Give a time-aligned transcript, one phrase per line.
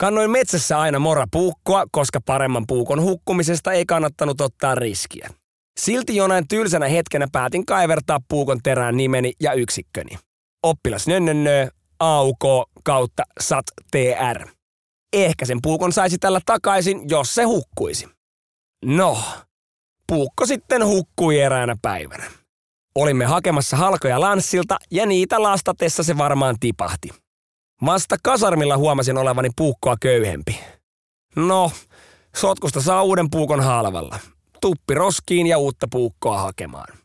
[0.00, 5.30] Kannoin metsässä aina morapuukkoa, koska paremman puukon hukkumisesta ei kannattanut ottaa riskiä.
[5.80, 10.18] Silti jonain tylsänä hetkenä päätin kaivertaa puukon terään nimeni ja yksikköni.
[10.62, 12.44] Oppilas Nönnönnö, AUK
[12.84, 14.48] kautta SAT TR.
[15.12, 18.08] Ehkä sen puukon saisi tällä takaisin, jos se hukkuisi.
[18.84, 19.18] No,
[20.06, 22.24] puukko sitten hukkui eräänä päivänä.
[22.94, 27.08] Olimme hakemassa halkoja lanssilta ja niitä lastatessa se varmaan tipahti.
[27.84, 30.60] Vasta kasarmilla huomasin olevani puukkoa köyhempi.
[31.36, 31.72] No,
[32.36, 34.18] sotkusta saa uuden puukon halvalla.
[34.60, 36.98] Tuppi roskiin ja uutta puukkoa hakemaan.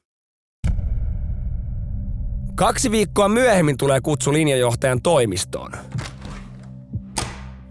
[2.56, 5.72] Kaksi viikkoa myöhemmin tulee kutsu linjajohtajan toimistoon.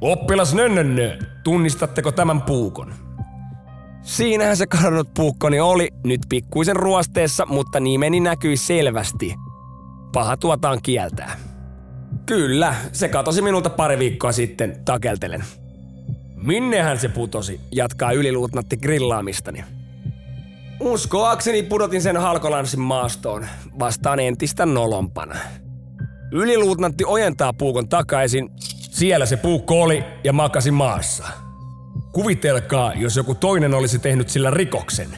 [0.01, 2.95] Oppilas Nönnönnö, tunnistatteko tämän puukon?
[4.03, 9.35] Siinähän se kadonnut puukkoni oli, nyt pikkuisen ruosteessa, mutta nimeni näkyi selvästi.
[10.13, 11.54] Paha tuotaan kieltää.
[12.27, 15.45] Kyllä, se katosi minulta pari viikkoa sitten, takeltelen.
[16.37, 19.65] Minnehän se putosi, jatkaa yliluutnatti grillaamistani.
[20.81, 23.47] Uskoakseni pudotin sen halkolanssin maastoon,
[23.79, 25.37] vastaan entistä nolompana.
[26.33, 28.51] Yliluutnantti ojentaa puukon takaisin,
[28.91, 31.25] siellä se puukko oli ja makasi maassa.
[32.13, 35.09] Kuvitelkaa, jos joku toinen olisi tehnyt sillä rikoksen.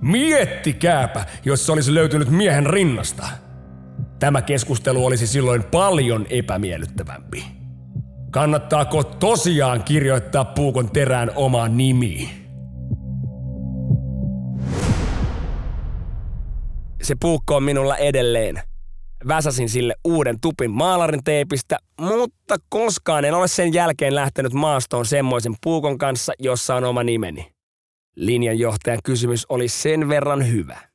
[0.00, 3.28] Miettikääpä, jos se olisi löytynyt miehen rinnasta–
[4.24, 7.44] Tämä keskustelu olisi silloin paljon epämiellyttävämpi.
[8.30, 12.30] Kannattaako tosiaan kirjoittaa puukon terään oma nimi?
[17.02, 18.62] Se puukko on minulla edelleen.
[19.28, 25.54] Väsäsin sille uuden tupin maalarin teipistä, mutta koskaan en ole sen jälkeen lähtenyt maastoon semmoisen
[25.64, 27.52] puukon kanssa, jossa on oma nimeni.
[28.16, 30.93] Linjanjohtajan kysymys oli sen verran hyvä.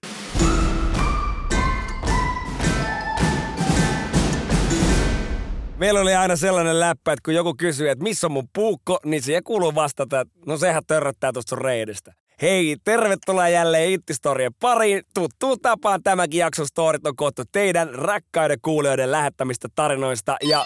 [5.79, 9.21] Meillä oli aina sellainen läppä, että kun joku kysyy, että missä on mun puukko, niin
[9.21, 12.13] siihen kuuluu vastata, että no sehän törröttää tuosta reidestä.
[12.41, 15.03] Hei, tervetuloa jälleen Ittistorien pariin.
[15.13, 20.37] Tuttu tapaan tämäkin jakson storit on koottu teidän rakkaiden kuulijoiden lähettämistä tarinoista.
[20.43, 20.65] Ja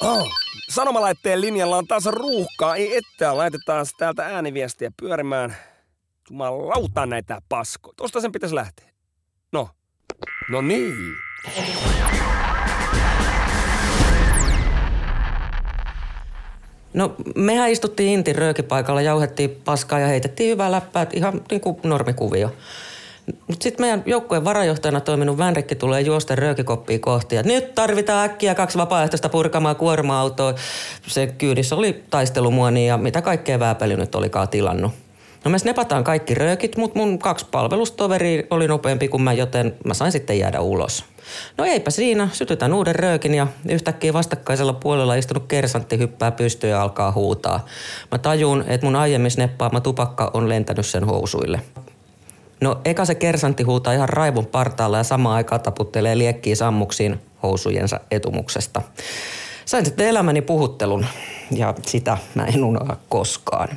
[0.00, 0.30] oh,
[0.68, 2.76] sanomalaitteen linjalla on taas ruuhkaa.
[2.76, 5.56] Ei ettää, laitetaan täältä ääniviestiä pyörimään.
[6.30, 7.94] Jumalauta näitä paskoja.
[7.96, 8.88] Tuosta sen pitäisi lähteä.
[9.52, 9.68] No,
[10.48, 11.14] no niin.
[16.96, 22.52] No mehän istuttiin Intin röökipaikalla, jauhettiin paskaa ja heitettiin hyvää läppää, ihan niin kuin normikuvio.
[23.26, 27.36] Mutta sitten meidän joukkueen varajohtajana toiminut Vänrikki tulee juosten röökikoppia kohti.
[27.36, 30.54] Ja nyt tarvitaan äkkiä kaksi vapaaehtoista purkamaan kuorma-autoa.
[31.06, 34.92] Se kyydissä oli taistelumuoni ja mitä kaikkea vääpeli nyt olikaan tilannut.
[35.44, 39.94] No me nepataan kaikki röökit, mutta mun kaksi palvelustoveri oli nopeampi kuin mä, joten mä
[39.94, 41.04] sain sitten jäädä ulos.
[41.58, 46.82] No eipä siinä, sytytän uuden röökin ja yhtäkkiä vastakkaisella puolella istunut kersantti hyppää pystyyn ja
[46.82, 47.66] alkaa huutaa.
[48.12, 51.60] Mä tajun, että mun aiemmin sneppaama tupakka on lentänyt sen housuille.
[52.60, 58.00] No eka se kersantti huutaa ihan raivon partaalla ja samaan aikaan taputtelee liekkiä sammuksiin housujensa
[58.10, 58.82] etumuksesta.
[59.64, 61.06] Sain sitten elämäni puhuttelun
[61.50, 63.68] ja sitä mä en unohda koskaan.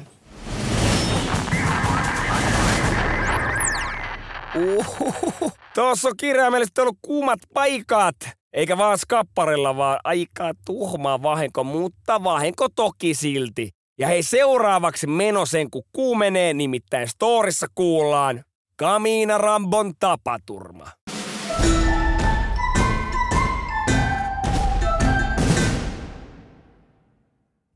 [4.56, 5.52] Uhuhu.
[5.76, 8.16] Tuossa on kirjaimellisesti ollut kuumat paikat.
[8.54, 13.70] Eikä vaan skapparilla, vaan aika tuhma vahinko, mutta vahinko toki silti.
[14.00, 18.44] Ja hei seuraavaksi meno sen kun kuumenee, nimittäin storissa kuullaan
[18.76, 20.88] Kamiina Rambon tapaturma.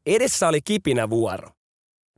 [0.06, 1.50] Edessä oli kipinä vuoro.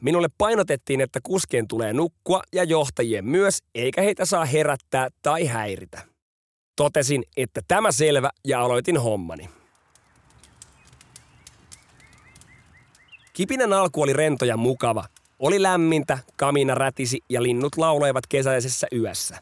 [0.06, 6.02] Minulle painotettiin, että kuskien tulee nukkua ja johtajien myös, eikä heitä saa herättää tai häiritä.
[6.76, 9.50] Totesin, että tämä selvä ja aloitin hommani.
[13.34, 15.06] Kipinen alku oli rento ja mukava,
[15.40, 19.42] Oli lämmintä, kamina rätisi ja linnut lauloivat kesäisessä yössä.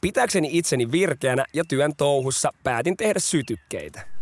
[0.00, 4.13] Pitääkseni itseni virkeänä ja työn touhussa päätin tehdä sytykkeitä.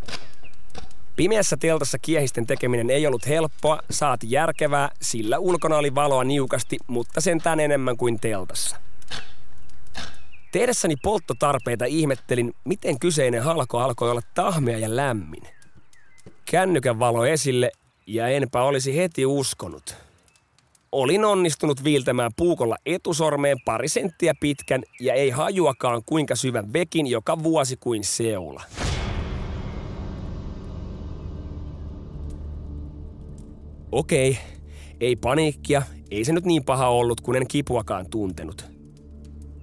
[1.16, 7.20] Pimeässä teltassa kiehisten tekeminen ei ollut helppoa, saati järkevää, sillä ulkona oli valoa niukasti, mutta
[7.20, 8.76] sentään enemmän kuin teltassa.
[10.52, 15.42] Tehdessäni polttotarpeita ihmettelin, miten kyseinen halko alkoi olla tahmea ja lämmin.
[16.44, 17.70] Kännykän valo esille
[18.06, 19.96] ja enpä olisi heti uskonut.
[20.92, 27.42] Olin onnistunut viiltämään puukolla etusormeen pari senttiä pitkän ja ei hajuakaan kuinka syvän vekin joka
[27.42, 28.62] vuosi kuin seula.
[33.92, 34.38] Okei,
[35.00, 38.64] ei paniikkia, ei se nyt niin paha ollut, kun en kipuakaan tuntenut.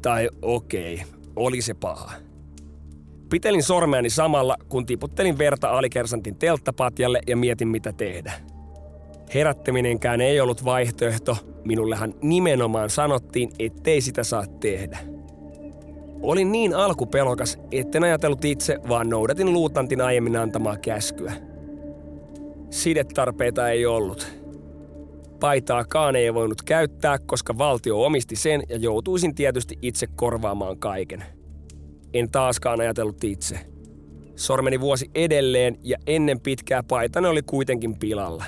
[0.01, 1.01] Tai okei,
[1.35, 2.11] oli se paha.
[3.29, 8.33] Pitelin sormeani samalla, kun tiputtelin verta alikersantin telttapatjalle ja mietin mitä tehdä.
[9.33, 14.99] Herättäminenkään ei ollut vaihtoehto, minullehan nimenomaan sanottiin, ettei sitä saa tehdä.
[16.21, 21.48] Olin niin alkupelokas, etten ajatellut itse, vaan noudatin luutantin aiemmin antamaa käskyä.
[22.69, 24.39] Sidetarpeita ei ollut.
[25.39, 31.23] Paitaakaan ei voinut käyttää, koska valtio omisti sen ja joutuisin tietysti itse korvaamaan kaiken.
[32.13, 33.59] En taaskaan ajatellut itse.
[34.35, 38.45] Sormeni vuosi edelleen ja ennen pitkää paitani oli kuitenkin pilalla.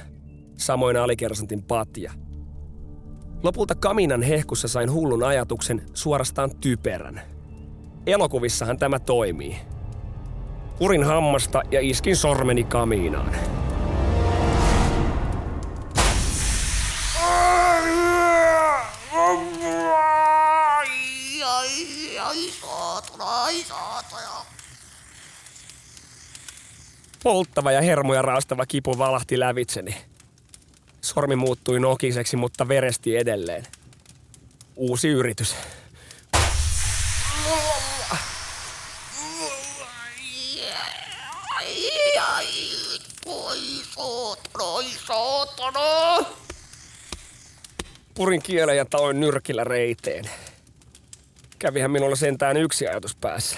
[0.58, 2.12] Samoin alikersantin patja.
[3.44, 7.22] Lopulta kaminan hehkussa sain hullun ajatuksen suorastaan typerän.
[8.06, 9.58] Elokuvissahan tämä toimii.
[10.80, 13.61] Purin hammasta ja iskin sormeni kamiinaan.
[27.24, 29.96] Polttava ja hermoja raastava kipu valahti lävitseni.
[31.02, 33.68] Sormi muuttui nokiseksi, mutta veresti edelleen.
[34.76, 35.56] Uusi yritys.
[48.14, 50.26] Purin kielen ja taoin nyrkillä reiteen.
[51.60, 53.58] Kävihän minulla sentään yksi ajatus päässä.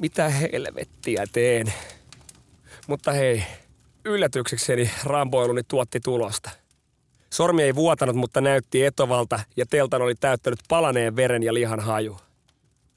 [0.00, 1.72] Mitä helvettiä teen?
[2.86, 3.42] Mutta hei,
[4.04, 6.50] yllätyksekseni rampoiluni tuotti tulosta.
[7.30, 12.16] Sormi ei vuotanut, mutta näytti etovalta ja teltan oli täyttänyt palaneen veren ja lihan haju.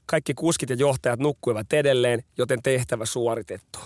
[0.06, 3.78] Kaikki kuskit ja johtajat nukkuivat edelleen, joten tehtävä suoritettu.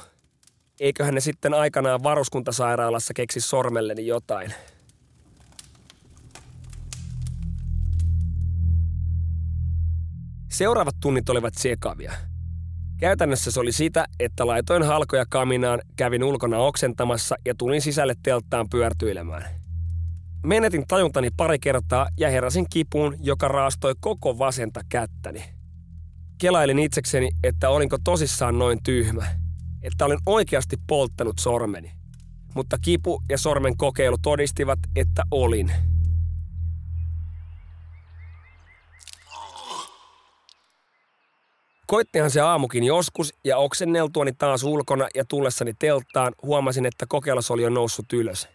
[0.81, 4.55] Eiköhän ne sitten aikanaan varuskuntasairaalassa keksi sormelleni jotain.
[10.51, 12.28] Seuraavat tunnit olivat sekavia.
[12.99, 18.69] Käytännössä se oli sitä, että laitoin halkoja kaminaan, kävin ulkona oksentamassa ja tulin sisälle telttaan
[18.69, 19.45] pyörtyilemään.
[20.47, 25.45] Menetin tajuntani pari kertaa ja heräsin kipuun, joka raastoi koko vasenta kättäni.
[26.39, 29.27] Kelailin itsekseni, että olinko tosissaan noin tyhmä,
[29.83, 31.93] että olin oikeasti polttanut sormeni.
[32.55, 35.73] Mutta kipu ja sormen kokeilu todistivat, että olin–
[41.91, 47.63] Koittihan se aamukin joskus ja oksenneltuani taas ulkona ja tullessani telttaan huomasin, että kokeilas oli
[47.63, 48.49] jo noussut ylös.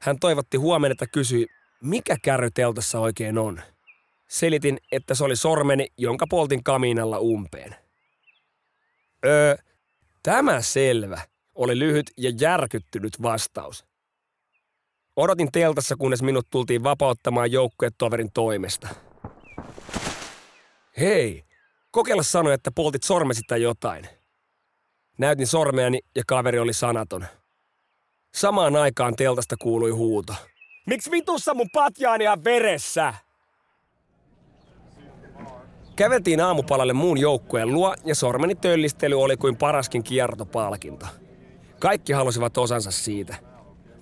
[0.00, 1.46] Hän toivotti huomenna, että kysyi,
[1.82, 3.60] mikä kärry teltassa oikein on.
[4.28, 7.76] Selitin, että se oli sormeni, jonka poltin kamiinalla umpeen.
[9.24, 9.56] Öö,
[10.22, 11.20] tämä selvä,
[11.54, 13.84] oli lyhyt ja järkyttynyt vastaus.
[15.16, 18.88] Odotin teltassa, kunnes minut tultiin vapauttamaan joukkuetoverin toimesta.
[20.98, 21.45] Hei,
[21.96, 24.08] Kokeilla sanoi, että poltit sormesi tai jotain.
[25.18, 27.26] Näytin sormeani ja kaveri oli sanaton.
[28.34, 30.34] Samaan aikaan teltasta kuului huuto.
[30.86, 33.14] Miksi vitussa mun patjaani on veressä?
[35.96, 41.06] Käveltiin aamupalalle muun joukkueen luo ja sormeni töllistely oli kuin paraskin kiertopalkinto.
[41.78, 43.34] Kaikki halusivat osansa siitä.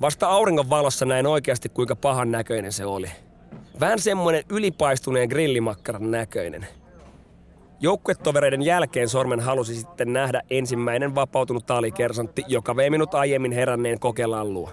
[0.00, 3.10] Vasta auringon valossa näin oikeasti kuinka pahan näköinen se oli.
[3.80, 6.66] Vähän semmoinen ylipaistuneen grillimakkaran näköinen–
[7.84, 14.54] Joukkuetovereiden jälkeen Sormen halusi sitten nähdä ensimmäinen vapautunut taalikersantti, joka vei minut aiemmin heränneen kokelaan
[14.54, 14.70] luo.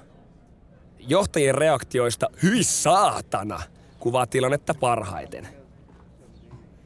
[1.00, 3.62] Johtajien reaktioista, hyi saatana,
[4.00, 5.48] kuvaa tilannetta parhaiten.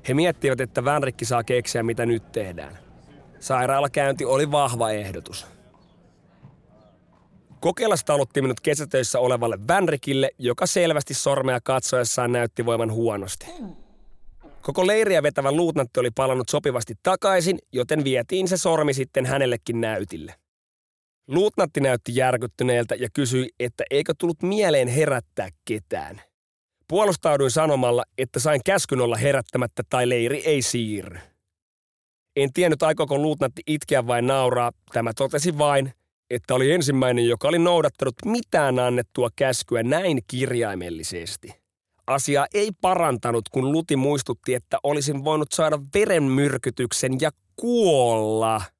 [0.08, 2.78] He miettivät, että Vänrikki saa keksiä, mitä nyt tehdään.
[3.40, 5.48] Sairaalakäynti oli vahva ehdotus.
[7.60, 13.46] Kokeilasta talutti minut kesätöissä olevalle Vänrikille, joka selvästi sormea katsoessaan näytti voiman huonosti.
[14.66, 20.36] Koko leiriä vetävä luutnantti oli palannut sopivasti takaisin, joten vietiin se sormi sitten hänellekin näytille.
[21.28, 26.22] Luutnantti näytti järkyttyneeltä ja kysyi, että eikö tullut mieleen herättää ketään.
[26.88, 31.20] Puolustauduin sanomalla, että sain käskyn olla herättämättä tai leiri ei siirry.
[32.36, 35.94] En tiennyt aikooko luutnantti itkeä vai nauraa, tämä totesi vain,
[36.30, 41.65] että oli ensimmäinen, joka oli noudattanut mitään annettua käskyä näin kirjaimellisesti.
[42.08, 48.62] Asia ei parantanut, kun Luti muistutti, että olisin voinut saada verenmyrkytyksen ja kuolla–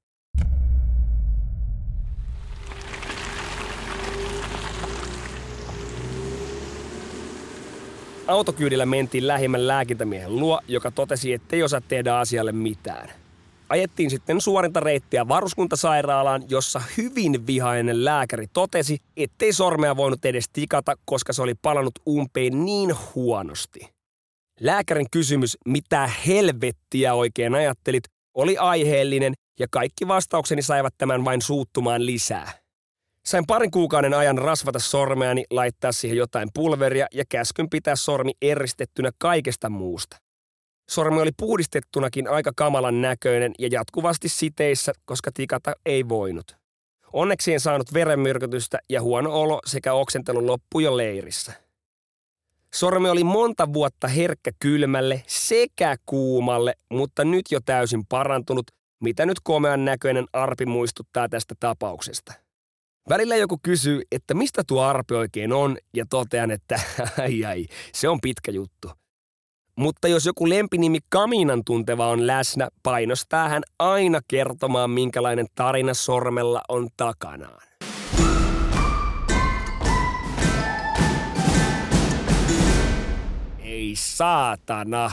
[8.28, 13.25] Autokyydillä mentiin lähimmän lääkintämiehen luo, joka totesi, ettei osaa tehdä asialle mitään.
[13.70, 20.96] Ajettiin sitten suorinta reittiä varuskuntasairaalaan, jossa hyvin vihainen lääkäri totesi, ettei sormea voinut edes tikata,
[21.06, 23.90] koska se oli palannut umpeen niin huonosti.
[24.60, 28.04] Lääkärin kysymys, mitä helvettiä oikein ajattelit,
[28.34, 32.52] oli aiheellinen ja kaikki vastaukseni saivat tämän vain suuttumaan lisää.
[33.26, 39.12] Sain parin kuukauden ajan rasvata sormeani, laittaa siihen jotain pulveria ja käskyn pitää sormi eristettynä
[39.18, 40.18] kaikesta muusta.
[40.90, 46.58] Sormi oli puhdistettunakin aika kamalan näköinen ja jatkuvasti siteissä, koska tikata ei voinut.
[47.14, 51.54] Onneksi en saanut verenmyrkytystä ja huono olo sekä oksentelu loppui jo leirissä.
[52.76, 58.66] Sormi oli monta vuotta herkkä kylmälle sekä kuumalle, mutta nyt jo täysin parantunut,
[59.04, 62.34] mitä nyt komean näköinen arpi muistuttaa tästä tapauksesta.
[63.10, 66.80] Välillä joku kysyy, että mistä tuo arpi oikein on, ja totean, että
[67.24, 68.92] ai ai, se on pitkä juttu.
[69.76, 76.62] Mutta jos joku lempinimi Kaminan tunteva on läsnä, painostaa hän aina kertomaan, minkälainen tarina sormella
[76.70, 77.62] on takanaan.
[83.60, 85.12] Ei saatana.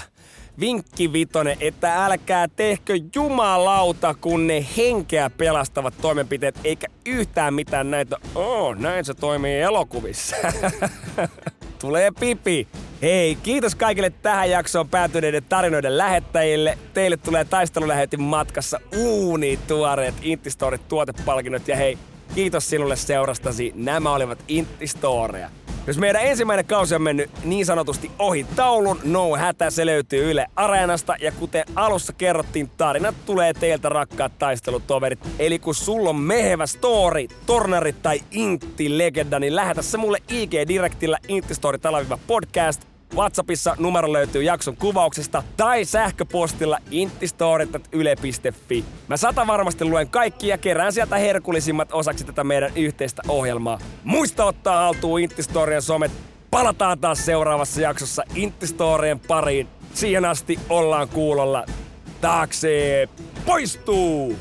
[0.60, 8.16] Vinkki vitonen, että älkää tehkö jumalauta, kun ne henkeä pelastavat toimenpiteet, eikä yhtään mitään näitä,
[8.34, 10.36] oh, näin se toimii elokuvissa.
[11.82, 12.68] Tulee pipi.
[13.02, 16.78] Hei, kiitos kaikille tähän jaksoon päätyneiden tarinoiden lähettäjille.
[16.94, 21.98] Teille tulee taistelulähetin matkassa uuni tuoreet Intistorit tuotepalkinnot ja hei,
[22.34, 23.72] kiitos sinulle seurastasi.
[23.74, 25.50] Nämä olivat Intistoreja.
[25.86, 30.46] Jos meidän ensimmäinen kausi on mennyt niin sanotusti ohi taulun, no hätä, se löytyy Yle
[30.56, 35.18] Areenasta ja kuten alussa kerrottiin, tarinat tulee teiltä rakkaat taistelutoverit.
[35.38, 41.78] Eli kun sulla on mehevä story, tornari tai intti-legenda, niin lähetä se mulle IG-direktillä Intti-story
[42.26, 48.84] podcast WhatsAppissa numero löytyy jakson kuvauksesta tai sähköpostilla intistorit.yle.fi.
[49.08, 53.78] Mä sata varmasti luen kaikki ja kerään sieltä herkullisimmat osaksi tätä meidän yhteistä ohjelmaa.
[54.04, 56.12] Muista ottaa haltuun Intistorien somet.
[56.50, 59.68] Palataan taas seuraavassa jaksossa Intistorien pariin.
[59.94, 61.64] Siihen asti ollaan kuulolla.
[62.20, 63.08] Taakse
[63.46, 64.36] poistuu!